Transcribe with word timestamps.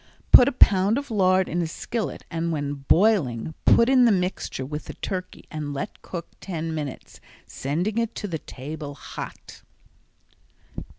Put 0.31 0.47
a 0.47 0.51
pound 0.51 0.97
of 0.97 1.11
lard 1.11 1.47
in 1.47 1.61
a 1.61 1.67
skillet 1.67 2.25
and, 2.31 2.51
when 2.51 2.73
boiling, 2.73 3.53
put 3.65 3.87
in 3.87 4.05
the 4.05 4.11
mixture 4.11 4.65
with 4.65 4.85
the 4.85 4.95
turkey 4.95 5.45
and 5.51 5.75
let 5.75 6.01
cook 6.01 6.27
ten 6.39 6.73
minutes, 6.73 7.21
sending 7.45 7.99
it 7.99 8.15
to 8.15 8.27
the 8.27 8.39
table 8.39 8.95
hot. 8.95 9.61